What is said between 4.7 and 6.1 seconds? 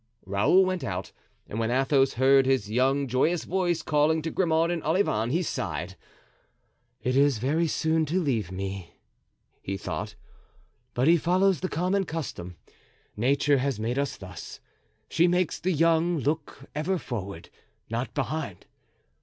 and Olivain, he sighed.